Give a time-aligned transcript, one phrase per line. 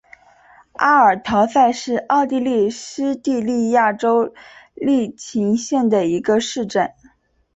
[0.73, 4.33] 阿尔陶塞是奥地利施蒂利亚州
[4.73, 6.91] 利岑县的一个市镇。